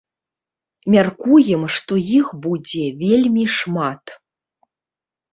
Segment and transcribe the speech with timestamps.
[0.93, 4.03] Мяркуем, што іх будзе вельмі шмат.